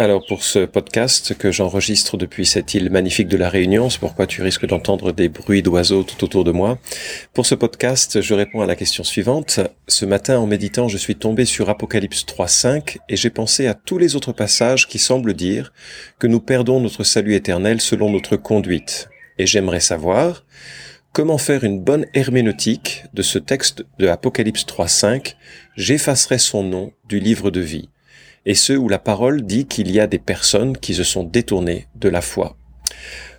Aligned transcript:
Alors 0.00 0.24
pour 0.24 0.44
ce 0.44 0.60
podcast 0.60 1.36
que 1.36 1.52
j'enregistre 1.52 2.16
depuis 2.16 2.46
cette 2.46 2.72
île 2.72 2.88
magnifique 2.88 3.28
de 3.28 3.36
la 3.36 3.50
Réunion, 3.50 3.90
c'est 3.90 3.98
pourquoi 3.98 4.26
tu 4.26 4.40
risques 4.40 4.64
d'entendre 4.64 5.12
des 5.12 5.28
bruits 5.28 5.60
d'oiseaux 5.60 6.04
tout 6.04 6.24
autour 6.24 6.42
de 6.42 6.52
moi. 6.52 6.78
Pour 7.34 7.44
ce 7.44 7.54
podcast, 7.54 8.22
je 8.22 8.32
réponds 8.32 8.62
à 8.62 8.66
la 8.66 8.76
question 8.76 9.04
suivante. 9.04 9.60
Ce 9.88 10.06
matin, 10.06 10.38
en 10.38 10.46
méditant, 10.46 10.88
je 10.88 10.96
suis 10.96 11.16
tombé 11.16 11.44
sur 11.44 11.68
Apocalypse 11.68 12.24
3.5 12.24 12.96
et 13.10 13.16
j'ai 13.16 13.28
pensé 13.28 13.66
à 13.66 13.74
tous 13.74 13.98
les 13.98 14.16
autres 14.16 14.32
passages 14.32 14.88
qui 14.88 14.98
semblent 14.98 15.34
dire 15.34 15.70
que 16.18 16.26
nous 16.26 16.40
perdons 16.40 16.80
notre 16.80 17.04
salut 17.04 17.34
éternel 17.34 17.82
selon 17.82 18.10
notre 18.10 18.36
conduite. 18.36 19.10
Et 19.36 19.44
j'aimerais 19.44 19.80
savoir 19.80 20.46
comment 21.12 21.36
faire 21.36 21.62
une 21.62 21.78
bonne 21.78 22.06
herméneutique 22.14 23.04
de 23.12 23.20
ce 23.20 23.38
texte 23.38 23.84
de 23.98 24.08
Apocalypse 24.08 24.64
3.5, 24.64 25.34
j'effacerai 25.76 26.38
son 26.38 26.62
nom 26.62 26.90
du 27.06 27.20
livre 27.20 27.50
de 27.50 27.60
vie 27.60 27.90
et 28.46 28.54
ceux 28.54 28.76
où 28.76 28.88
la 28.88 28.98
parole 28.98 29.42
dit 29.42 29.66
qu'il 29.66 29.90
y 29.90 30.00
a 30.00 30.06
des 30.06 30.18
personnes 30.18 30.76
qui 30.76 30.94
se 30.94 31.04
sont 31.04 31.24
détournées 31.24 31.86
de 31.94 32.08
la 32.08 32.20
foi. 32.20 32.56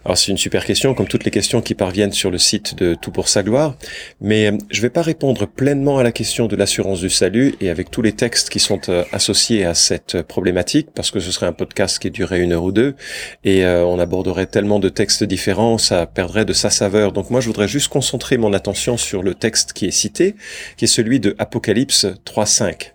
Alors 0.03 0.17
c'est 0.17 0.31
une 0.31 0.37
super 0.37 0.65
question, 0.65 0.95
comme 0.95 1.07
toutes 1.07 1.25
les 1.25 1.31
questions 1.31 1.61
qui 1.61 1.75
parviennent 1.75 2.11
sur 2.11 2.31
le 2.31 2.39
site 2.39 2.75
de 2.75 2.95
Tout 2.95 3.11
pour 3.11 3.27
sa 3.27 3.43
gloire, 3.43 3.75
mais 4.19 4.47
euh, 4.47 4.57
je 4.71 4.77
ne 4.77 4.81
vais 4.81 4.89
pas 4.89 5.03
répondre 5.03 5.45
pleinement 5.45 5.99
à 5.99 6.03
la 6.03 6.11
question 6.11 6.47
de 6.47 6.55
l'assurance 6.55 7.01
du 7.01 7.09
salut 7.09 7.53
et 7.61 7.69
avec 7.69 7.91
tous 7.91 8.01
les 8.01 8.13
textes 8.13 8.49
qui 8.49 8.59
sont 8.59 8.89
euh, 8.89 9.03
associés 9.11 9.63
à 9.63 9.75
cette 9.75 10.23
problématique, 10.23 10.89
parce 10.95 11.11
que 11.11 11.19
ce 11.19 11.31
serait 11.31 11.45
un 11.45 11.53
podcast 11.53 11.99
qui 11.99 12.09
durerait 12.09 12.39
une 12.39 12.51
heure 12.51 12.63
ou 12.63 12.71
deux, 12.71 12.95
et 13.43 13.63
euh, 13.63 13.85
on 13.85 13.99
aborderait 13.99 14.47
tellement 14.47 14.79
de 14.79 14.89
textes 14.89 15.23
différents, 15.23 15.77
ça 15.77 16.07
perdrait 16.07 16.45
de 16.45 16.53
sa 16.53 16.71
saveur. 16.71 17.11
Donc 17.11 17.29
moi 17.29 17.39
je 17.39 17.47
voudrais 17.47 17.67
juste 17.67 17.89
concentrer 17.89 18.37
mon 18.37 18.53
attention 18.53 18.97
sur 18.97 19.21
le 19.21 19.35
texte 19.35 19.73
qui 19.73 19.85
est 19.85 19.91
cité, 19.91 20.35
qui 20.77 20.85
est 20.85 20.87
celui 20.87 21.19
de 21.19 21.35
Apocalypse 21.37 22.07
3.5. 22.25 22.93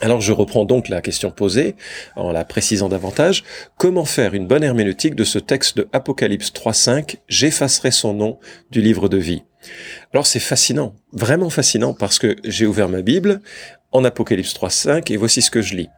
Alors 0.00 0.20
je 0.20 0.32
reprends 0.32 0.64
donc 0.64 0.88
la 0.88 1.00
question 1.00 1.32
posée 1.32 1.74
en 2.14 2.30
la 2.30 2.44
précisant 2.44 2.88
davantage. 2.88 3.42
Comment 3.78 4.04
faire 4.04 4.34
une 4.34 4.46
bonne 4.46 4.62
herméneutique 4.62 5.16
de 5.16 5.24
ce 5.24 5.40
texte 5.40 5.76
de 5.76 5.88
Apocalypse 5.92 6.52
3.5 6.52 7.16
J'effacerai 7.26 7.90
son 7.90 8.14
nom 8.14 8.38
du 8.70 8.80
livre 8.80 9.08
de 9.08 9.16
vie. 9.16 9.42
Alors 10.12 10.26
c'est 10.26 10.38
fascinant, 10.38 10.94
vraiment 11.12 11.50
fascinant 11.50 11.94
parce 11.94 12.20
que 12.20 12.36
j'ai 12.44 12.64
ouvert 12.64 12.88
ma 12.88 13.02
Bible 13.02 13.40
en 13.90 14.04
Apocalypse 14.04 14.54
3.5 14.54 15.12
et 15.12 15.16
voici 15.16 15.42
ce 15.42 15.50
que 15.50 15.62
je 15.62 15.74
lis. 15.74 15.88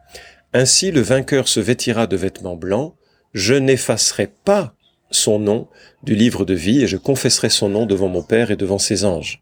Ainsi 0.53 0.91
le 0.91 1.01
vainqueur 1.01 1.47
se 1.47 1.59
vêtira 1.59 2.07
de 2.07 2.17
vêtements 2.17 2.55
blancs, 2.55 2.95
je 3.33 3.53
n'effacerai 3.53 4.27
pas 4.43 4.73
son 5.11 5.39
nom 5.39 5.67
du 6.03 6.15
livre 6.15 6.45
de 6.45 6.53
vie 6.53 6.81
et 6.81 6.87
je 6.87 6.97
confesserai 6.97 7.49
son 7.49 7.69
nom 7.69 7.85
devant 7.85 8.07
mon 8.07 8.23
Père 8.23 8.51
et 8.51 8.55
devant 8.55 8.79
ses 8.79 9.05
anges. 9.05 9.41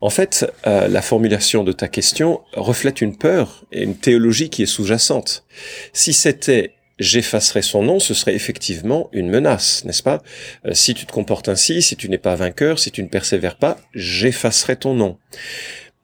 En 0.00 0.10
fait, 0.10 0.50
euh, 0.66 0.88
la 0.88 1.02
formulation 1.02 1.62
de 1.64 1.72
ta 1.72 1.88
question 1.88 2.40
reflète 2.54 3.00
une 3.00 3.16
peur 3.16 3.64
et 3.70 3.82
une 3.82 3.96
théologie 3.96 4.50
qui 4.50 4.62
est 4.62 4.66
sous-jacente. 4.66 5.44
Si 5.92 6.12
c'était 6.12 6.74
j'effacerai 6.98 7.62
son 7.62 7.82
nom, 7.82 7.98
ce 7.98 8.14
serait 8.14 8.34
effectivement 8.34 9.08
une 9.12 9.28
menace, 9.28 9.84
n'est-ce 9.84 10.02
pas? 10.02 10.22
Euh, 10.66 10.74
Si 10.74 10.94
tu 10.94 11.06
te 11.06 11.12
comportes 11.12 11.48
ainsi, 11.48 11.82
si 11.82 11.96
tu 11.96 12.08
n'es 12.08 12.18
pas 12.18 12.34
vainqueur, 12.34 12.78
si 12.78 12.90
tu 12.90 13.02
ne 13.02 13.08
persévères 13.08 13.56
pas, 13.56 13.78
j'effacerai 13.94 14.76
ton 14.76 14.94
nom. 14.94 15.18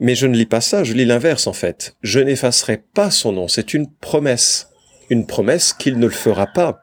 Mais 0.01 0.15
je 0.15 0.27
ne 0.27 0.37
lis 0.37 0.47
pas 0.47 0.61
ça, 0.61 0.85
je 0.85 0.93
lis 0.93 1.05
l'inverse 1.05 1.47
en 1.47 1.53
fait. 1.53 1.97
Je 2.03 2.21
n'effacerai 2.21 2.83
pas 2.95 3.11
son 3.11 3.33
nom, 3.33 3.49
c'est 3.49 3.75
une 3.75 3.91
promesse. 3.91 4.69
Une 5.11 5.27
promesse 5.27 5.73
qu'il 5.73 5.99
ne 5.99 6.07
le 6.07 6.13
fera 6.13 6.47
pas. 6.47 6.83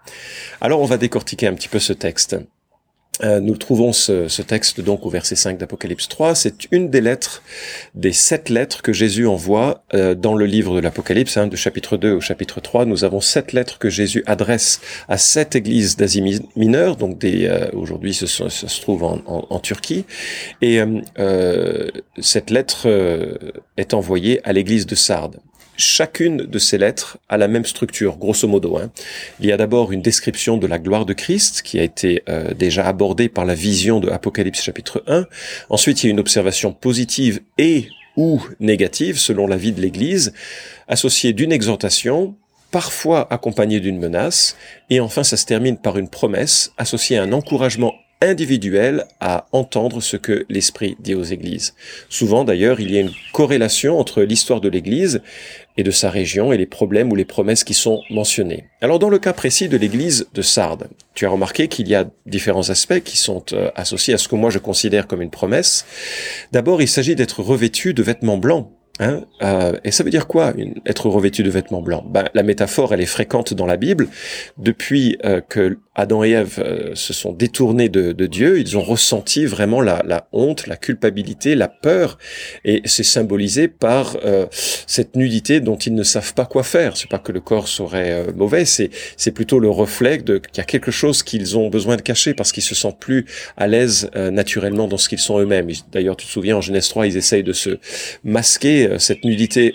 Alors 0.61 0.81
on 0.81 0.85
va 0.85 0.97
décortiquer 0.97 1.47
un 1.47 1.53
petit 1.53 1.69
peu 1.69 1.79
ce 1.79 1.93
texte. 1.93 2.37
Euh, 3.23 3.39
nous 3.39 3.55
trouvons 3.55 3.93
ce, 3.93 4.41
texte 4.41 4.81
donc 4.81 5.05
au 5.05 5.09
verset 5.09 5.35
5 5.35 5.57
d'Apocalypse 5.57 6.07
3. 6.07 6.35
C'est 6.35 6.71
une 6.71 6.89
des 6.89 7.01
lettres, 7.01 7.43
des 7.93 8.11
sept 8.11 8.49
lettres 8.49 8.81
que 8.81 8.93
Jésus 8.93 9.25
envoie 9.25 9.83
euh, 9.93 10.15
dans 10.15 10.35
le 10.35 10.45
livre 10.45 10.75
de 10.75 10.81
l'Apocalypse, 10.81 11.37
hein, 11.37 11.47
de 11.47 11.55
chapitre 11.55 11.97
2 11.97 12.13
au 12.13 12.21
chapitre 12.21 12.59
3. 12.59 12.85
Nous 12.85 13.03
avons 13.03 13.21
sept 13.21 13.53
lettres 13.53 13.79
que 13.79 13.89
Jésus 13.89 14.23
adresse 14.25 14.81
à 15.07 15.17
sept 15.17 15.55
églises 15.55 15.95
d'Asie 15.95 16.41
mineure, 16.55 16.97
donc 16.97 17.17
des 17.17 17.47
euh, 17.47 17.69
aujourd'hui 17.73 18.13
ce, 18.13 18.25
se 18.25 18.81
trouve 18.81 19.03
en, 19.03 19.21
en 19.25 19.59
Turquie. 19.59 20.05
Et 20.61 20.79
cette 22.19 22.49
lettre 22.49 22.87
est 23.77 23.93
envoyée 23.93 24.41
à 24.43 24.53
l'église 24.53 24.85
de 24.85 24.95
Sardes 24.95 25.39
chacune 25.77 26.37
de 26.37 26.59
ces 26.59 26.77
lettres 26.77 27.17
a 27.29 27.37
la 27.37 27.47
même 27.47 27.65
structure, 27.65 28.17
grosso 28.17 28.47
modo. 28.47 28.77
Hein. 28.77 28.91
Il 29.39 29.45
y 29.45 29.51
a 29.51 29.57
d'abord 29.57 29.91
une 29.91 30.01
description 30.01 30.57
de 30.57 30.67
la 30.67 30.79
gloire 30.79 31.05
de 31.05 31.13
Christ 31.13 31.61
qui 31.63 31.79
a 31.79 31.83
été 31.83 32.23
euh, 32.29 32.53
déjà 32.53 32.85
abordée 32.85 33.29
par 33.29 33.45
la 33.45 33.55
vision 33.55 33.99
de 33.99 34.09
Apocalypse 34.09 34.61
chapitre 34.61 35.03
1. 35.07 35.25
Ensuite, 35.69 36.03
il 36.03 36.07
y 36.07 36.09
a 36.09 36.11
une 36.11 36.19
observation 36.19 36.73
positive 36.73 37.41
et 37.57 37.89
ou 38.17 38.41
négative 38.59 39.19
selon 39.19 39.47
la 39.47 39.57
vie 39.57 39.73
de 39.73 39.81
l'Église, 39.81 40.33
associée 40.87 41.33
d'une 41.33 41.51
exhortation, 41.51 42.35
parfois 42.71 43.27
accompagnée 43.31 43.79
d'une 43.79 43.99
menace, 43.99 44.55
et 44.89 44.99
enfin 44.99 45.23
ça 45.23 45.37
se 45.37 45.45
termine 45.45 45.77
par 45.77 45.97
une 45.97 46.09
promesse 46.09 46.71
associée 46.77 47.17
à 47.17 47.23
un 47.23 47.33
encouragement 47.33 47.93
individuel 48.25 49.05
à 49.19 49.47
entendre 49.51 50.01
ce 50.01 50.17
que 50.17 50.45
l'Esprit 50.49 50.97
dit 50.99 51.15
aux 51.15 51.23
églises. 51.23 51.73
Souvent 52.09 52.43
d'ailleurs, 52.43 52.79
il 52.79 52.91
y 52.91 52.97
a 52.97 53.01
une 53.01 53.11
corrélation 53.33 53.99
entre 53.99 54.23
l'histoire 54.23 54.61
de 54.61 54.69
l'Église 54.69 55.21
et 55.77 55.83
de 55.83 55.91
sa 55.91 56.09
région 56.09 56.53
et 56.53 56.57
les 56.57 56.65
problèmes 56.65 57.11
ou 57.11 57.15
les 57.15 57.25
promesses 57.25 57.63
qui 57.63 57.73
sont 57.73 58.01
mentionnées. 58.09 58.65
Alors 58.81 58.99
dans 58.99 59.09
le 59.09 59.19
cas 59.19 59.33
précis 59.33 59.67
de 59.67 59.77
l'église 59.77 60.27
de 60.33 60.41
Sardes, 60.41 60.87
tu 61.13 61.25
as 61.25 61.29
remarqué 61.29 61.67
qu'il 61.67 61.87
y 61.87 61.95
a 61.95 62.09
différents 62.25 62.69
aspects 62.69 63.01
qui 63.01 63.17
sont 63.17 63.43
euh, 63.53 63.69
associés 63.75 64.13
à 64.13 64.17
ce 64.17 64.27
que 64.27 64.35
moi 64.35 64.49
je 64.49 64.59
considère 64.59 65.07
comme 65.07 65.21
une 65.21 65.29
promesse. 65.29 65.85
D'abord, 66.51 66.81
il 66.81 66.87
s'agit 66.87 67.15
d'être 67.15 67.41
revêtu 67.41 67.93
de 67.93 68.03
vêtements 68.03 68.37
blancs. 68.37 68.69
Hein 68.99 69.25
euh, 69.41 69.73
et 69.83 69.91
ça 69.91 70.03
veut 70.03 70.09
dire 70.09 70.27
quoi, 70.27 70.53
être 70.85 71.09
revêtu 71.09 71.43
de 71.43 71.49
vêtements 71.49 71.81
blancs? 71.81 72.05
Ben, 72.07 72.29
La 72.33 72.43
métaphore, 72.43 72.93
elle 72.93 73.01
est 73.01 73.05
fréquente 73.05 73.53
dans 73.53 73.65
la 73.65 73.75
Bible. 73.75 74.07
Depuis 74.57 75.17
euh, 75.25 75.41
que 75.41 75.79
Adam 75.95 76.23
et 76.23 76.31
Ève 76.31 76.59
euh, 76.59 76.91
se 76.93 77.13
sont 77.13 77.31
détournés 77.31 77.89
de, 77.89 78.25
Dieu, 78.25 78.59
ils 78.59 78.77
ont 78.77 78.81
ressenti 78.81 79.45
vraiment 79.45 79.81
la, 79.81 80.27
honte, 80.33 80.67
la 80.67 80.75
culpabilité, 80.75 81.55
la 81.55 81.67
peur, 81.67 82.17
et 82.65 82.81
c'est 82.85 83.03
symbolisé 83.03 83.67
par 83.67 84.17
euh, 84.25 84.45
cette 84.51 85.15
nudité 85.15 85.61
dont 85.61 85.77
ils 85.77 85.93
ne 85.93 86.03
savent 86.03 86.33
pas 86.33 86.45
quoi 86.45 86.63
faire. 86.63 86.97
C'est 86.97 87.09
pas 87.09 87.19
que 87.19 87.31
le 87.31 87.39
corps 87.39 87.67
serait 87.67 88.11
euh, 88.11 88.33
mauvais, 88.35 88.65
c'est 88.65 88.89
c'est 89.15 89.31
plutôt 89.31 89.59
le 89.59 89.69
reflet 89.69 90.17
de 90.17 90.37
qu'il 90.37 90.57
y 90.57 90.61
a 90.61 90.65
quelque 90.65 90.91
chose 90.91 91.23
qu'ils 91.23 91.57
ont 91.57 91.69
besoin 91.69 91.95
de 91.95 92.01
cacher 92.01 92.33
parce 92.33 92.51
qu'ils 92.51 92.63
se 92.63 92.75
sentent 92.75 92.99
plus 92.99 93.25
à 93.57 93.67
l'aise 93.67 94.09
naturellement 94.15 94.87
dans 94.87 94.97
ce 94.97 95.09
qu'ils 95.09 95.19
sont 95.19 95.39
eux-mêmes. 95.39 95.69
D'ailleurs, 95.91 96.17
tu 96.17 96.25
te 96.25 96.31
souviens 96.31 96.57
en 96.57 96.61
Genèse 96.61 96.87
3, 96.89 97.07
ils 97.07 97.17
essayent 97.17 97.43
de 97.43 97.53
se 97.53 97.79
masquer 98.23 98.97
cette 98.99 99.23
nudité 99.23 99.73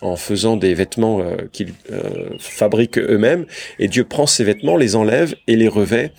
en 0.00 0.16
faisant 0.16 0.56
des 0.56 0.74
vêtements 0.74 1.20
euh, 1.20 1.36
qu'ils 1.52 1.74
euh, 1.92 2.30
fabriquent 2.38 2.98
eux-mêmes. 2.98 3.46
Et 3.78 3.88
Dieu 3.88 4.04
prend 4.04 4.26
ces 4.26 4.44
vêtements, 4.44 4.76
les 4.76 4.96
enlève 4.96 5.34
et 5.46 5.56
les 5.56 5.68
revêt 5.68 6.12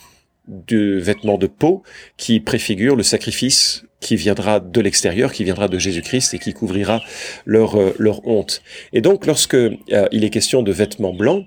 de 0.47 0.97
vêtements 0.99 1.37
de 1.37 1.47
peau 1.47 1.83
qui 2.17 2.39
préfigurent 2.39 2.95
le 2.95 3.03
sacrifice 3.03 3.83
qui 3.99 4.15
viendra 4.15 4.59
de 4.59 4.81
l'extérieur, 4.81 5.31
qui 5.31 5.43
viendra 5.43 5.67
de 5.67 5.77
Jésus-Christ 5.77 6.33
et 6.33 6.39
qui 6.39 6.53
couvrira 6.53 7.01
leur, 7.45 7.79
euh, 7.79 7.95
leur 7.99 8.27
honte. 8.27 8.63
Et 8.93 9.01
donc, 9.01 9.25
lorsque 9.27 9.57
il 10.11 10.23
est 10.23 10.29
question 10.31 10.63
de 10.63 10.71
vêtements 10.71 11.13
blancs, 11.13 11.45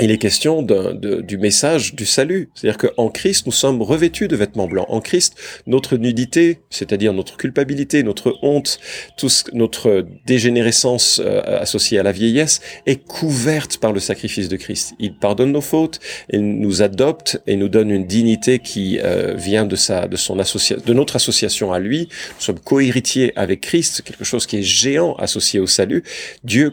il 0.00 0.10
est 0.10 0.18
question 0.18 0.62
du 0.62 1.38
message 1.38 1.94
du 1.94 2.04
salut. 2.04 2.50
C'est-à-dire 2.54 2.78
qu'en 2.78 3.08
Christ, 3.10 3.46
nous 3.46 3.52
sommes 3.52 3.80
revêtus 3.80 4.26
de 4.26 4.34
vêtements 4.34 4.66
blancs. 4.66 4.86
En 4.88 5.00
Christ, 5.00 5.36
notre 5.68 5.96
nudité, 5.96 6.58
c'est-à-dire 6.68 7.12
notre 7.12 7.36
culpabilité, 7.36 8.02
notre 8.02 8.36
honte, 8.42 8.80
tout 9.16 9.30
notre 9.52 10.04
dégénérescence 10.26 11.20
euh, 11.24 11.60
associée 11.60 11.98
à 12.00 12.02
la 12.02 12.10
vieillesse, 12.10 12.60
est 12.86 13.04
couverte 13.04 13.78
par 13.78 13.92
le 13.92 14.00
sacrifice 14.00 14.48
de 14.48 14.56
Christ. 14.56 14.94
Il 14.98 15.16
pardonne 15.16 15.52
nos 15.52 15.60
fautes, 15.60 16.00
il 16.30 16.58
nous 16.58 16.82
adopte 16.82 17.40
et 17.46 17.54
nous 17.54 17.68
donne 17.68 17.90
une 17.90 18.06
dignité 18.06 18.58
qui 18.58 18.98
euh, 19.00 19.34
vient 19.36 19.64
de 19.64 19.76
sa, 19.76 20.08
de 20.08 20.16
son 20.16 20.40
association, 20.40 20.84
de 20.84 20.92
notre 20.92 21.14
association 21.14 21.72
à 21.72 21.78
lui. 21.78 22.08
Nous 22.36 22.40
sommes 22.40 22.58
co-héritiers 22.58 23.32
avec 23.36 23.60
Christ, 23.60 24.02
quelque 24.02 24.24
chose 24.24 24.46
qui 24.46 24.56
est 24.56 24.62
géant 24.62 25.14
associé 25.14 25.60
au 25.60 25.68
salut. 25.68 26.02
Dieu 26.42 26.72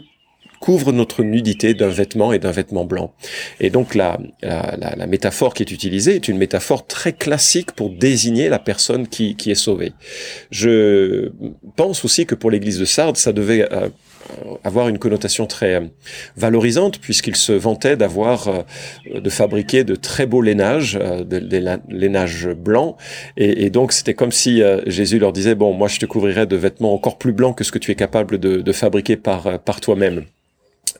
couvre 0.62 0.92
notre 0.92 1.24
nudité 1.24 1.74
d'un 1.74 1.88
vêtement 1.88 2.32
et 2.32 2.38
d'un 2.38 2.52
vêtement 2.52 2.84
blanc. 2.84 3.12
Et 3.58 3.68
donc 3.68 3.96
la, 3.96 4.20
la, 4.42 4.94
la, 4.96 5.06
métaphore 5.08 5.54
qui 5.54 5.64
est 5.64 5.72
utilisée 5.72 6.14
est 6.14 6.28
une 6.28 6.38
métaphore 6.38 6.86
très 6.86 7.12
classique 7.12 7.72
pour 7.72 7.90
désigner 7.90 8.48
la 8.48 8.60
personne 8.60 9.08
qui, 9.08 9.34
qui 9.34 9.50
est 9.50 9.56
sauvée. 9.56 9.92
Je 10.52 11.32
pense 11.74 12.04
aussi 12.04 12.26
que 12.26 12.36
pour 12.36 12.52
l'église 12.52 12.78
de 12.78 12.84
Sardes, 12.84 13.16
ça 13.16 13.32
devait 13.32 13.66
euh, 13.72 13.88
avoir 14.62 14.88
une 14.88 14.98
connotation 14.98 15.46
très 15.46 15.82
valorisante 16.36 17.00
puisqu'il 17.00 17.34
se 17.34 17.52
vantait 17.52 17.96
d'avoir 17.96 18.64
de 19.12 19.30
fabriquer 19.30 19.82
de 19.82 19.96
très 19.96 20.26
beaux 20.26 20.42
lainages, 20.42 20.96
des 21.26 21.60
lainages 21.88 22.46
blancs, 22.46 22.96
et, 23.36 23.68
donc 23.70 23.90
c'était 23.92 24.14
comme 24.14 24.30
si 24.30 24.62
Jésus 24.86 25.18
leur 25.18 25.32
disait 25.32 25.56
bon, 25.56 25.72
moi 25.72 25.88
je 25.88 25.98
te 25.98 26.06
couvrirai 26.06 26.46
de 26.46 26.56
vêtements 26.56 26.94
encore 26.94 27.18
plus 27.18 27.32
blancs 27.32 27.58
que 27.58 27.64
ce 27.64 27.72
que 27.72 27.80
tu 27.80 27.90
es 27.90 27.96
capable 27.96 28.38
de, 28.38 28.58
de 28.60 28.72
fabriquer 28.72 29.16
par 29.16 29.58
par 29.58 29.80
toi-même. 29.80 30.24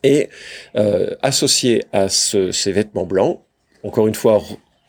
Et 0.05 0.29
associé 1.23 1.85
à 1.93 2.09
ce, 2.09 2.51
ces 2.51 2.73
vêtements 2.73 3.07
blancs, 3.07 3.41
encore 3.85 4.09
une 4.09 4.15
fois 4.15 4.43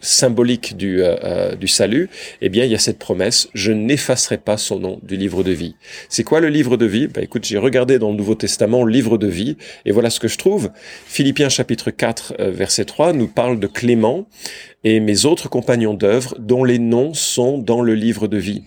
symbolique 0.04 0.76
du, 0.78 1.02
euh, 1.02 1.16
euh, 1.24 1.56
du 1.56 1.68
salut, 1.68 2.10
eh 2.42 2.50
bien, 2.50 2.66
il 2.66 2.72
y 2.72 2.76
a 2.76 2.80
cette 2.80 3.00
promesse, 3.00 3.50
je 3.54 3.72
n'effacerai 3.72 4.38
pas 4.38 4.58
son 4.58 4.80
nom 4.80 5.00
du 5.02 5.16
livre 5.16 5.44
de 5.44 5.52
vie. 5.52 5.76
C'est 6.10 6.24
quoi 6.24 6.42
le 6.42 6.50
livre 6.50 6.78
de 6.78 6.86
vie? 6.86 7.08
Ben 7.08 7.24
écoute, 7.24 7.46
j'ai 7.46 7.58
regardé 7.58 7.98
dans 7.98 8.12
le 8.12 8.18
Nouveau 8.18 8.36
Testament 8.36 8.86
livre 8.86 9.18
de 9.18 9.28
vie, 9.28 9.58
et 9.86 9.92
voilà 9.92 10.10
ce 10.10 10.20
que 10.20 10.28
je 10.28 10.38
trouve. 10.38 10.70
Philippiens 11.08 11.50
chapitre 11.50 11.90
4, 11.90 12.36
euh, 12.40 12.52
verset 12.52 12.86
3 12.86 13.14
nous 13.14 13.28
parle 13.28 13.60
de 13.60 13.68
Clément 13.68 14.28
et 14.84 15.00
mes 15.00 15.26
autres 15.26 15.50
compagnons 15.50 15.94
d'œuvre 15.94 16.36
dont 16.38 16.66
les 16.66 16.80
noms 16.80 17.14
sont 17.14 17.58
dans 17.58 17.82
le 17.82 17.96
livre 17.96 18.28
de 18.28 18.38
vie. 18.38 18.64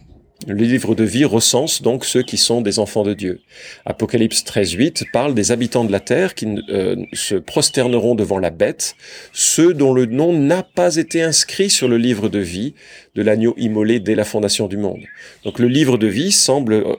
Le 0.46 0.54
livre 0.54 0.94
de 0.94 1.02
vie 1.02 1.24
recense 1.24 1.80
donc 1.80 2.04
ceux 2.04 2.22
qui 2.22 2.36
sont 2.36 2.60
des 2.60 2.78
enfants 2.78 3.04
de 3.04 3.14
Dieu. 3.14 3.40
Apocalypse 3.86 4.44
13.8 4.44 5.10
parle 5.10 5.34
des 5.34 5.50
habitants 5.50 5.82
de 5.82 5.90
la 5.90 5.98
terre 5.98 6.34
qui 6.34 6.46
euh, 6.68 6.94
se 7.14 7.36
prosterneront 7.36 8.14
devant 8.14 8.38
la 8.38 8.50
bête, 8.50 8.96
ceux 9.32 9.72
dont 9.72 9.94
le 9.94 10.04
nom 10.04 10.34
n'a 10.34 10.62
pas 10.62 10.96
été 10.96 11.22
inscrit 11.22 11.70
sur 11.70 11.88
le 11.88 11.96
livre 11.96 12.28
de 12.28 12.38
vie 12.38 12.74
de 13.14 13.22
l'agneau 13.22 13.54
immolé 13.56 13.98
dès 13.98 14.14
la 14.14 14.24
fondation 14.24 14.68
du 14.68 14.76
monde. 14.76 15.00
Donc 15.42 15.58
le 15.58 15.68
livre 15.68 15.96
de 15.96 16.06
vie 16.06 16.30
semble 16.32 16.74
euh, 16.74 16.94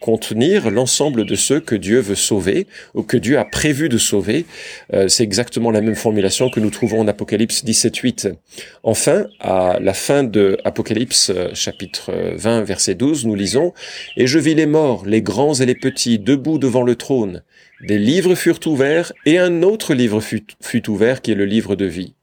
contenir 0.00 0.70
l'ensemble 0.70 1.24
de 1.24 1.34
ceux 1.36 1.60
que 1.60 1.74
Dieu 1.74 2.00
veut 2.00 2.14
sauver 2.14 2.66
ou 2.92 3.02
que 3.02 3.16
Dieu 3.16 3.38
a 3.38 3.46
prévu 3.46 3.88
de 3.88 3.96
sauver. 3.96 4.44
Euh, 4.92 5.08
c'est 5.08 5.24
exactement 5.24 5.70
la 5.70 5.80
même 5.80 5.96
formulation 5.96 6.50
que 6.50 6.60
nous 6.60 6.70
trouvons 6.70 7.00
en 7.00 7.08
Apocalypse 7.08 7.64
17.8. 7.64 8.34
Enfin, 8.82 9.26
à 9.40 9.78
la 9.80 9.94
fin 9.94 10.22
de 10.22 10.58
Apocalypse 10.64 11.32
chapitre 11.54 12.12
20, 12.36 12.60
verset 12.60 12.73
12, 12.76 13.26
nous 13.26 13.34
lisons, 13.34 13.72
Et 14.16 14.26
je 14.26 14.38
vis 14.38 14.54
les 14.54 14.66
morts, 14.66 15.04
les 15.06 15.22
grands 15.22 15.54
et 15.54 15.66
les 15.66 15.74
petits, 15.74 16.18
debout 16.18 16.58
devant 16.58 16.82
le 16.82 16.96
trône. 16.96 17.42
Des 17.86 17.98
livres 17.98 18.34
furent 18.34 18.60
ouverts, 18.66 19.12
et 19.26 19.38
un 19.38 19.62
autre 19.62 19.94
livre 19.94 20.20
fut, 20.20 20.46
fut 20.60 20.88
ouvert, 20.88 21.22
qui 21.22 21.32
est 21.32 21.36
le 21.36 21.44
livre 21.44 21.76
de 21.76 21.86
vie. 21.86 22.14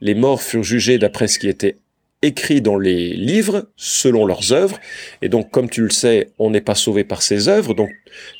Les 0.00 0.14
morts 0.14 0.42
furent 0.42 0.62
jugés 0.62 0.98
d'après 0.98 1.28
ce 1.28 1.38
qui 1.38 1.48
était 1.48 1.76
écrit 2.22 2.60
dans 2.60 2.78
les 2.78 3.10
livres 3.14 3.68
selon 3.76 4.26
leurs 4.26 4.52
œuvres. 4.52 4.78
Et 5.22 5.28
donc, 5.28 5.50
comme 5.50 5.70
tu 5.70 5.82
le 5.82 5.90
sais, 5.90 6.30
on 6.38 6.50
n'est 6.50 6.60
pas 6.60 6.74
sauvé 6.74 7.04
par 7.04 7.22
ces 7.22 7.48
œuvres. 7.48 7.74
Donc, 7.74 7.90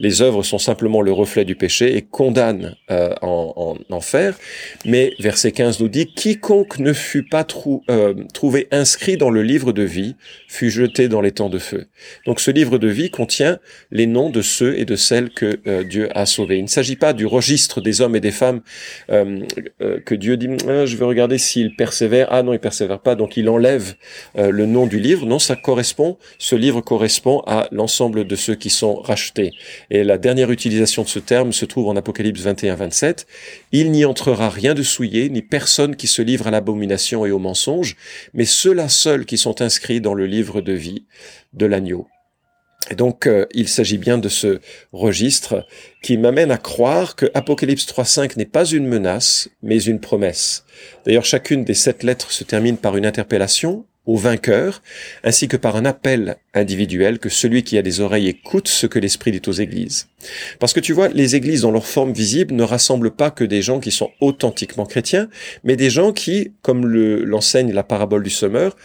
les 0.00 0.22
œuvres 0.22 0.42
sont 0.42 0.58
simplement 0.58 1.02
le 1.02 1.12
reflet 1.12 1.44
du 1.44 1.54
péché 1.54 1.96
et 1.96 2.02
condamnent 2.02 2.76
euh, 2.90 3.14
en, 3.22 3.76
en, 3.90 3.94
enfer. 3.94 4.38
Mais 4.84 5.12
verset 5.18 5.52
15 5.52 5.80
nous 5.80 5.88
dit, 5.88 6.06
quiconque 6.06 6.78
ne 6.78 6.92
fut 6.92 7.22
pas 7.22 7.46
euh, 7.90 8.14
trouvé 8.32 8.68
inscrit 8.70 9.16
dans 9.16 9.30
le 9.30 9.42
livre 9.42 9.72
de 9.72 9.82
vie 9.82 10.16
fut 10.48 10.70
jeté 10.70 11.08
dans 11.08 11.20
les 11.20 11.32
temps 11.32 11.48
de 11.48 11.58
feu. 11.58 11.86
Donc, 12.26 12.40
ce 12.40 12.50
livre 12.50 12.78
de 12.78 12.88
vie 12.88 13.10
contient 13.10 13.58
les 13.90 14.06
noms 14.06 14.30
de 14.30 14.42
ceux 14.42 14.78
et 14.78 14.84
de 14.84 14.96
celles 14.96 15.30
que 15.30 15.60
euh, 15.66 15.84
Dieu 15.84 16.08
a 16.16 16.26
sauvés. 16.26 16.58
Il 16.58 16.64
ne 16.64 16.68
s'agit 16.68 16.96
pas 16.96 17.12
du 17.12 17.26
registre 17.26 17.80
des 17.80 18.00
hommes 18.00 18.16
et 18.16 18.20
des 18.20 18.30
femmes 18.30 18.60
que 19.08 20.14
Dieu 20.14 20.36
dit, 20.36 20.48
ah, 20.68 20.86
je 20.86 20.96
vais 20.96 21.04
regarder 21.04 21.38
s'ils 21.38 21.74
persévèrent. 21.76 22.28
Ah 22.30 22.42
non, 22.42 22.52
ils 22.52 22.58
persévèrent 22.58 23.00
pas, 23.00 23.14
donc 23.14 23.36
il 23.36 23.48
enlève 23.48 23.94
le 24.36 24.66
nom 24.66 24.86
du 24.86 24.98
livre. 24.98 25.26
Non, 25.26 25.38
ça 25.38 25.56
correspond, 25.56 26.18
ce 26.38 26.56
livre 26.56 26.80
correspond 26.80 27.42
à 27.46 27.68
l'ensemble 27.72 28.26
de 28.26 28.36
ceux 28.36 28.54
qui 28.54 28.70
sont 28.70 28.96
rachetés. 28.96 29.52
Et 29.90 30.04
la 30.04 30.18
dernière 30.18 30.50
utilisation 30.50 31.02
de 31.02 31.08
ce 31.08 31.18
terme 31.18 31.52
se 31.52 31.64
trouve 31.64 31.88
en 31.88 31.96
Apocalypse 31.96 32.42
21-27. 32.42 33.26
Il 33.72 33.90
n'y 33.90 34.04
entrera 34.04 34.50
rien 34.50 34.74
de 34.74 34.82
souillé, 34.82 35.28
ni 35.30 35.42
personne 35.42 35.96
qui 35.96 36.06
se 36.06 36.22
livre 36.22 36.46
à 36.46 36.50
l'abomination 36.50 37.26
et 37.26 37.30
au 37.30 37.38
mensonge, 37.38 37.96
mais 38.34 38.44
ceux-là 38.44 38.88
seuls 38.88 39.26
qui 39.26 39.38
sont 39.38 39.60
inscrits 39.60 40.00
dans 40.00 40.14
le 40.14 40.26
livre 40.26 40.60
de 40.60 40.72
vie 40.72 41.04
de 41.52 41.66
l'agneau. 41.66 42.06
Et 42.90 42.94
donc, 42.94 43.26
euh, 43.26 43.44
il 43.52 43.68
s'agit 43.68 43.98
bien 43.98 44.18
de 44.18 44.28
ce 44.28 44.60
registre 44.92 45.66
qui 46.02 46.16
m'amène 46.16 46.50
à 46.50 46.58
croire 46.58 47.16
que 47.16 47.26
Apocalypse 47.34 47.86
3.5 47.86 48.38
n'est 48.38 48.46
pas 48.46 48.64
une 48.64 48.86
menace, 48.86 49.50
mais 49.62 49.82
une 49.82 50.00
promesse. 50.00 50.64
D'ailleurs, 51.04 51.24
chacune 51.24 51.64
des 51.64 51.74
sept 51.74 52.02
lettres 52.02 52.32
se 52.32 52.44
termine 52.44 52.78
par 52.78 52.96
une 52.96 53.04
interpellation 53.04 53.84
au 54.08 54.16
vainqueur, 54.16 54.82
ainsi 55.22 55.48
que 55.48 55.58
par 55.58 55.76
un 55.76 55.84
appel 55.84 56.36
individuel 56.54 57.18
que 57.18 57.28
celui 57.28 57.62
qui 57.62 57.76
a 57.76 57.82
des 57.82 58.00
oreilles 58.00 58.26
écoute 58.28 58.66
ce 58.66 58.86
que 58.86 58.98
l'Esprit 58.98 59.32
dit 59.32 59.42
aux 59.46 59.52
églises. 59.52 60.08
Parce 60.58 60.72
que 60.72 60.80
tu 60.80 60.94
vois, 60.94 61.08
les 61.08 61.36
églises 61.36 61.60
dans 61.60 61.70
leur 61.70 61.86
forme 61.86 62.12
visible 62.12 62.54
ne 62.54 62.62
rassemblent 62.62 63.10
pas 63.10 63.30
que 63.30 63.44
des 63.44 63.60
gens 63.60 63.80
qui 63.80 63.90
sont 63.90 64.10
authentiquement 64.20 64.86
chrétiens, 64.86 65.28
mais 65.62 65.76
des 65.76 65.90
gens 65.90 66.12
qui, 66.12 66.52
comme 66.62 66.86
l'enseigne 66.86 67.72
la 67.72 67.82
parabole 67.82 68.22
du 68.22 68.30
semeur, 68.30 68.76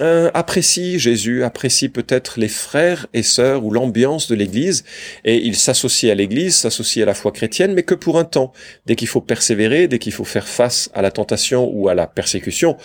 euh, 0.00 0.30
apprécie 0.34 0.98
Jésus, 0.98 1.44
apprécie 1.44 1.88
peut-être 1.88 2.40
les 2.40 2.48
frères 2.48 3.06
et 3.14 3.22
sœurs 3.22 3.64
ou 3.64 3.70
l'ambiance 3.70 4.28
de 4.28 4.34
l'Église, 4.34 4.84
et 5.24 5.36
il 5.36 5.54
s'associe 5.54 6.10
à 6.10 6.16
l'Église, 6.16 6.56
s'associe 6.56 7.02
à 7.02 7.06
la 7.06 7.14
foi 7.14 7.30
chrétienne, 7.30 7.74
mais 7.74 7.84
que 7.84 7.94
pour 7.94 8.18
un 8.18 8.24
temps. 8.24 8.52
Dès 8.86 8.96
qu'il 8.96 9.06
faut 9.06 9.20
persévérer, 9.20 9.86
dès 9.86 10.00
qu'il 10.00 10.12
faut 10.12 10.24
faire 10.24 10.48
face 10.48 10.90
à 10.94 11.02
la 11.02 11.12
tentation 11.12 11.70
ou 11.72 11.88
à 11.88 11.94
la 11.94 12.08
persécution, 12.08 12.76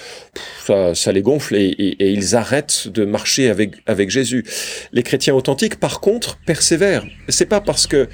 ça, 0.65 0.93
ça 0.93 1.11
les 1.11 1.23
gonfle 1.23 1.55
et, 1.55 1.69
et, 1.69 2.11
ils 2.11 2.35
arrêtent 2.35 2.87
de 2.87 3.05
marcher 3.05 3.49
avec 3.49 3.75
avec 3.87 4.11
Jésus. 4.11 4.45
Les 4.91 5.01
chrétiens 5.01 5.33
authentiques, 5.33 5.79
par 5.79 6.01
contre, 6.01 6.37
persévèrent. 6.45 7.05
C'est 7.27 7.47
pas 7.47 7.61
parce 7.61 7.87
que 7.87 8.07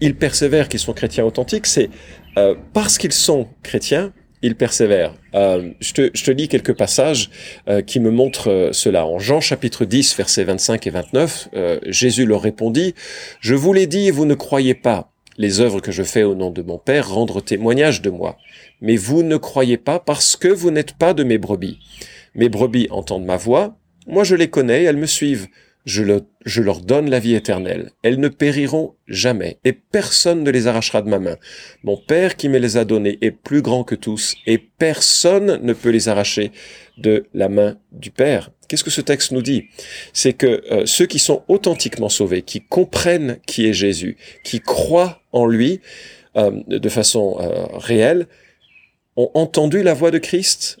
ils 0.00 0.16
persévèrent 0.16 0.68
qu'ils 0.68 0.80
sont 0.80 0.92
chrétiens 0.92 1.24
authentiques, 1.24 1.66
c'est 1.66 1.88
euh, 2.36 2.54
parce 2.74 2.98
qu'ils 2.98 3.12
sont 3.12 3.48
chrétiens 3.62 4.12
ils 4.42 4.56
persévèrent. 4.56 5.14
Euh, 5.34 5.70
je, 5.80 5.92
te, 5.92 6.10
je, 6.14 6.24
te, 6.24 6.30
lis 6.30 6.48
quelques 6.48 6.74
passages 6.76 7.30
euh, 7.68 7.80
qui 7.80 8.00
me 8.00 8.10
montrent 8.10 8.50
euh, 8.50 8.72
cela. 8.72 9.06
En 9.06 9.18
Jean 9.18 9.40
chapitre 9.40 9.84
10, 9.84 10.16
versets 10.16 10.44
25 10.44 10.86
et 10.86 10.90
29, 10.90 11.48
euh, 11.54 11.78
Jésus 11.86 12.26
leur 12.26 12.42
répondit, 12.42 12.94
Je 13.40 13.54
vous 13.54 13.72
l'ai 13.72 13.86
dit 13.86 14.10
vous 14.10 14.26
ne 14.26 14.34
croyez 14.34 14.74
pas. 14.74 15.12
Les 15.38 15.60
œuvres 15.60 15.80
que 15.80 15.92
je 15.92 16.02
fais 16.02 16.24
au 16.24 16.34
nom 16.34 16.50
de 16.50 16.62
mon 16.62 16.78
Père 16.78 17.08
rendre 17.08 17.40
témoignage 17.40 18.02
de 18.02 18.10
moi. 18.10 18.36
Mais 18.80 18.96
vous 18.96 19.22
ne 19.22 19.36
croyez 19.36 19.78
pas 19.78 19.98
parce 19.98 20.36
que 20.36 20.48
vous 20.48 20.70
n'êtes 20.70 20.92
pas 20.94 21.14
de 21.14 21.24
mes 21.24 21.38
brebis. 21.38 21.78
Mes 22.34 22.48
brebis 22.48 22.88
entendent 22.90 23.24
ma 23.24 23.36
voix, 23.36 23.76
moi 24.06 24.24
je 24.24 24.34
les 24.34 24.48
connais, 24.48 24.82
elles 24.82 24.96
me 24.96 25.06
suivent 25.06 25.48
je, 25.84 26.02
leur 26.60 26.80
donne 26.80 27.10
la 27.10 27.18
vie 27.18 27.34
éternelle. 27.34 27.90
Elles 28.02 28.20
ne 28.20 28.28
périront 28.28 28.94
jamais, 29.08 29.58
et 29.64 29.72
personne 29.72 30.42
ne 30.44 30.50
les 30.50 30.66
arrachera 30.66 31.02
de 31.02 31.08
ma 31.08 31.18
main. 31.18 31.36
Mon 31.82 31.96
Père 31.96 32.36
qui 32.36 32.48
me 32.48 32.58
les 32.58 32.76
a 32.76 32.84
données 32.84 33.18
est 33.20 33.30
plus 33.30 33.62
grand 33.62 33.84
que 33.84 33.94
tous, 33.94 34.34
et 34.46 34.58
personne 34.58 35.58
ne 35.62 35.72
peut 35.72 35.90
les 35.90 36.08
arracher 36.08 36.52
de 36.98 37.26
la 37.34 37.48
main 37.48 37.78
du 37.90 38.10
Père. 38.10 38.50
Qu'est-ce 38.68 38.84
que 38.84 38.90
ce 38.90 39.00
texte 39.00 39.32
nous 39.32 39.42
dit? 39.42 39.64
C'est 40.12 40.32
que 40.32 40.62
euh, 40.72 40.86
ceux 40.86 41.06
qui 41.06 41.18
sont 41.18 41.42
authentiquement 41.48 42.08
sauvés, 42.08 42.42
qui 42.42 42.60
comprennent 42.60 43.38
qui 43.46 43.66
est 43.66 43.74
Jésus, 43.74 44.16
qui 44.44 44.60
croient 44.60 45.22
en 45.32 45.46
lui 45.46 45.80
euh, 46.36 46.50
de 46.66 46.88
façon 46.88 47.36
euh, 47.40 47.66
réelle, 47.76 48.28
ont 49.16 49.30
entendu 49.34 49.82
la 49.82 49.94
voix 49.94 50.10
de 50.10 50.18
Christ, 50.18 50.78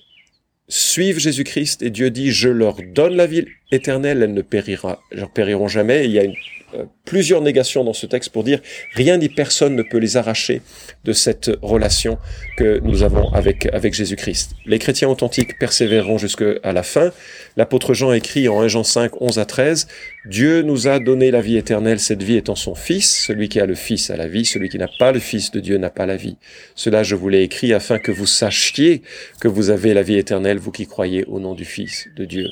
suivent 0.72 1.18
Jésus-Christ, 1.18 1.82
et 1.82 1.90
Dieu 1.90 2.10
dit, 2.10 2.32
je 2.32 2.48
leur 2.48 2.76
donne 2.94 3.14
la 3.14 3.26
vie 3.26 3.44
éternelle, 3.70 4.22
elle 4.22 4.32
ne 4.32 4.40
périra, 4.40 5.00
périront 5.34 5.68
jamais. 5.68 6.06
il 6.06 6.12
y 6.12 6.18
a 6.18 6.24
une, 6.24 6.34
euh, 6.74 6.84
plusieurs 7.12 7.42
négations 7.42 7.84
dans 7.84 7.92
ce 7.92 8.06
texte 8.06 8.30
pour 8.30 8.42
dire 8.42 8.60
rien 8.94 9.18
ni 9.18 9.28
personne 9.28 9.76
ne 9.76 9.82
peut 9.82 9.98
les 9.98 10.16
arracher 10.16 10.62
de 11.04 11.12
cette 11.12 11.50
relation 11.60 12.16
que 12.56 12.80
nous 12.82 13.02
avons 13.02 13.30
avec, 13.34 13.66
avec 13.74 13.92
Jésus-Christ. 13.92 14.52
Les 14.64 14.78
chrétiens 14.78 15.10
authentiques 15.10 15.58
persévéreront 15.58 16.16
jusqu'à 16.16 16.72
la 16.72 16.82
fin. 16.82 17.12
L'apôtre 17.58 17.92
Jean 17.92 18.14
écrit 18.14 18.48
en 18.48 18.62
1 18.62 18.68
Jean 18.68 18.82
5, 18.82 19.20
11 19.20 19.38
à 19.38 19.44
13, 19.44 19.88
Dieu 20.24 20.62
nous 20.62 20.88
a 20.88 21.00
donné 21.00 21.30
la 21.30 21.42
vie 21.42 21.58
éternelle, 21.58 22.00
cette 22.00 22.22
vie 22.22 22.36
étant 22.36 22.54
son 22.54 22.74
Fils. 22.74 23.26
Celui 23.26 23.50
qui 23.50 23.60
a 23.60 23.66
le 23.66 23.74
Fils 23.74 24.08
a 24.08 24.16
la 24.16 24.26
vie, 24.26 24.46
celui 24.46 24.70
qui 24.70 24.78
n'a 24.78 24.88
pas 24.98 25.12
le 25.12 25.20
Fils 25.20 25.50
de 25.50 25.60
Dieu 25.60 25.76
n'a 25.76 25.90
pas 25.90 26.06
la 26.06 26.16
vie. 26.16 26.38
Cela 26.74 27.02
je 27.02 27.14
vous 27.14 27.28
l'ai 27.28 27.42
écrit 27.42 27.74
afin 27.74 27.98
que 27.98 28.10
vous 28.10 28.24
sachiez 28.24 29.02
que 29.38 29.48
vous 29.48 29.68
avez 29.68 29.92
la 29.92 30.02
vie 30.02 30.16
éternelle, 30.16 30.56
vous 30.56 30.72
qui 30.72 30.86
croyez 30.86 31.26
au 31.26 31.40
nom 31.40 31.52
du 31.52 31.66
Fils 31.66 32.08
de 32.16 32.24
Dieu. 32.24 32.48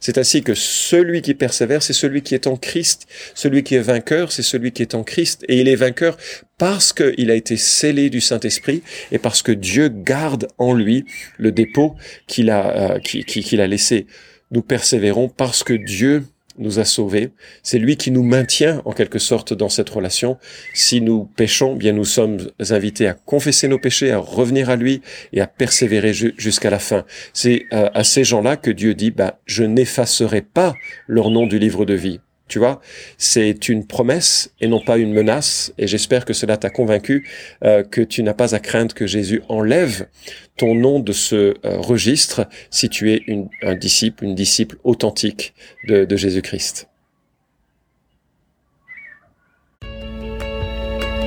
C'est 0.00 0.18
ainsi 0.18 0.42
que 0.42 0.54
celui 0.54 1.22
qui 1.22 1.34
persévère, 1.34 1.82
c'est 1.82 1.92
celui 1.92 2.22
qui 2.22 2.34
est 2.34 2.46
en 2.46 2.56
Christ. 2.56 3.06
Celui 3.34 3.62
qui 3.62 3.74
est 3.74 3.80
vainqueur, 3.96 4.30
c'est 4.30 4.42
celui 4.42 4.72
qui 4.72 4.82
est 4.82 4.94
en 4.94 5.02
Christ. 5.02 5.44
Et 5.48 5.60
il 5.60 5.68
est 5.68 5.76
vainqueur 5.76 6.18
parce 6.58 6.92
qu'il 6.92 7.30
a 7.30 7.34
été 7.34 7.56
scellé 7.56 8.10
du 8.10 8.20
Saint-Esprit 8.20 8.82
et 9.10 9.18
parce 9.18 9.42
que 9.42 9.52
Dieu 9.52 9.88
garde 9.88 10.48
en 10.58 10.74
lui 10.74 11.04
le 11.38 11.50
dépôt 11.50 11.94
qu'il 12.26 12.50
a, 12.50 12.94
euh, 12.94 12.98
qu'il 13.00 13.60
a 13.60 13.66
laissé. 13.66 14.06
Nous 14.50 14.62
persévérons 14.62 15.28
parce 15.28 15.64
que 15.64 15.72
Dieu 15.72 16.24
nous 16.58 16.78
a 16.78 16.84
sauvés. 16.84 17.30
C'est 17.62 17.78
lui 17.78 17.96
qui 17.96 18.10
nous 18.10 18.22
maintient 18.22 18.82
en 18.84 18.92
quelque 18.92 19.18
sorte 19.18 19.52
dans 19.52 19.68
cette 19.68 19.90
relation. 19.90 20.38
Si 20.74 21.00
nous 21.00 21.24
péchons, 21.24 21.74
bien 21.74 21.92
nous 21.92 22.04
sommes 22.04 22.38
invités 22.70 23.06
à 23.06 23.14
confesser 23.14 23.68
nos 23.68 23.78
péchés, 23.78 24.10
à 24.10 24.18
revenir 24.18 24.70
à 24.70 24.76
lui 24.76 25.02
et 25.32 25.40
à 25.40 25.46
persévérer 25.46 26.12
jusqu'à 26.12 26.70
la 26.70 26.78
fin. 26.78 27.04
C'est 27.32 27.64
euh, 27.72 27.88
à 27.92 28.04
ces 28.04 28.24
gens-là 28.24 28.56
que 28.56 28.70
Dieu 28.70 28.94
dit, 28.94 29.10
bah, 29.10 29.38
je 29.46 29.64
n'effacerai 29.64 30.42
pas 30.42 30.74
leur 31.06 31.30
nom 31.30 31.46
du 31.46 31.58
livre 31.58 31.84
de 31.84 31.94
vie. 31.94 32.20
Tu 32.48 32.60
vois, 32.60 32.80
c'est 33.18 33.68
une 33.68 33.86
promesse 33.86 34.52
et 34.60 34.68
non 34.68 34.80
pas 34.80 34.98
une 34.98 35.12
menace. 35.12 35.72
Et 35.78 35.88
j'espère 35.88 36.24
que 36.24 36.32
cela 36.32 36.56
t'a 36.56 36.70
convaincu 36.70 37.28
euh, 37.64 37.82
que 37.82 38.00
tu 38.00 38.22
n'as 38.22 38.34
pas 38.34 38.54
à 38.54 38.60
craindre 38.60 38.94
que 38.94 39.04
Jésus 39.06 39.42
enlève 39.48 40.06
ton 40.56 40.76
nom 40.76 41.00
de 41.00 41.12
ce 41.12 41.36
euh, 41.36 41.54
registre 41.78 42.46
si 42.70 42.88
tu 42.88 43.12
es 43.12 43.24
un 43.62 43.74
disciple, 43.74 44.24
une 44.24 44.36
disciple 44.36 44.76
authentique 44.84 45.54
de, 45.88 46.06
Jésus-Christ. 46.16 46.86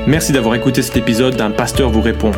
Merci 0.08 0.32
d'avoir 0.32 0.56
écouté 0.56 0.82
cet 0.82 0.96
épisode 0.98 1.36
d'un 1.36 1.52
pasteur 1.52 1.92
vous 1.92 2.02
répond. 2.02 2.32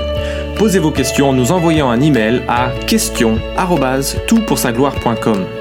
Posez 0.58 0.80
vos 0.80 0.92
questions 0.92 1.30
en 1.30 1.34
nous 1.34 1.52
envoyant 1.52 1.90
un 1.90 2.02
email 2.02 2.42
à 2.48 2.72
question@toutpoursagloire.com. 2.88 5.61